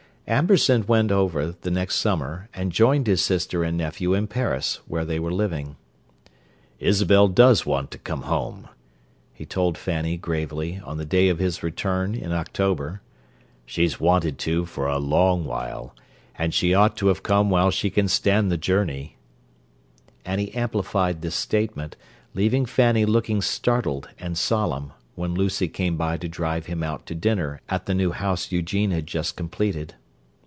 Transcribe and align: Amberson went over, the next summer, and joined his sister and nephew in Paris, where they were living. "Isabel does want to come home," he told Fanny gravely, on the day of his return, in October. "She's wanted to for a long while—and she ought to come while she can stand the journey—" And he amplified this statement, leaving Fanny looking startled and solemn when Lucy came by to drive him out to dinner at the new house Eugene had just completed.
Amberson 0.27 0.85
went 0.87 1.11
over, 1.11 1.51
the 1.59 1.71
next 1.71 1.95
summer, 1.95 2.47
and 2.53 2.71
joined 2.71 3.05
his 3.05 3.21
sister 3.21 3.65
and 3.65 3.77
nephew 3.77 4.13
in 4.13 4.27
Paris, 4.27 4.79
where 4.87 5.03
they 5.03 5.19
were 5.19 5.33
living. 5.33 5.75
"Isabel 6.79 7.27
does 7.27 7.65
want 7.65 7.91
to 7.91 7.97
come 7.97 8.21
home," 8.21 8.69
he 9.33 9.45
told 9.45 9.77
Fanny 9.77 10.15
gravely, 10.15 10.79
on 10.85 10.95
the 10.95 11.03
day 11.05 11.27
of 11.27 11.39
his 11.39 11.61
return, 11.61 12.15
in 12.15 12.31
October. 12.31 13.01
"She's 13.65 13.99
wanted 13.99 14.37
to 14.39 14.65
for 14.65 14.87
a 14.87 14.99
long 14.99 15.43
while—and 15.43 16.53
she 16.53 16.73
ought 16.73 16.95
to 16.97 17.13
come 17.15 17.49
while 17.49 17.69
she 17.71 17.89
can 17.89 18.07
stand 18.07 18.49
the 18.49 18.57
journey—" 18.57 19.17
And 20.23 20.39
he 20.39 20.53
amplified 20.53 21.21
this 21.21 21.35
statement, 21.35 21.97
leaving 22.33 22.65
Fanny 22.65 23.03
looking 23.03 23.41
startled 23.41 24.07
and 24.17 24.37
solemn 24.37 24.93
when 25.15 25.33
Lucy 25.33 25.67
came 25.67 25.97
by 25.97 26.15
to 26.15 26.29
drive 26.29 26.67
him 26.67 26.83
out 26.83 27.05
to 27.07 27.15
dinner 27.15 27.59
at 27.67 27.85
the 27.85 27.93
new 27.95 28.11
house 28.11 28.49
Eugene 28.49 28.91
had 28.91 29.07
just 29.07 29.35
completed. 29.35 29.95